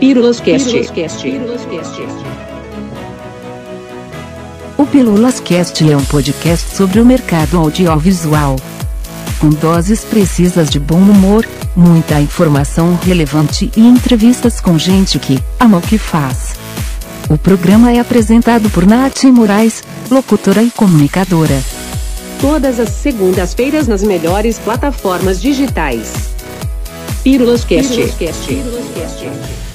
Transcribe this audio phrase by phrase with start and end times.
[0.00, 0.70] Pílulas Cast.
[4.76, 8.54] O Pílulas Cast é um podcast sobre o mercado audiovisual.
[9.40, 15.78] Com doses precisas de bom humor, muita informação relevante e entrevistas com gente que ama
[15.78, 16.54] o que faz.
[17.28, 21.60] O programa é apresentado por Nath Moraes, locutora e comunicadora.
[22.40, 26.12] Todas as segundas-feiras nas melhores plataformas digitais.
[27.24, 27.94] Pílulas Cast.
[27.96, 29.67] Pílulas Cast.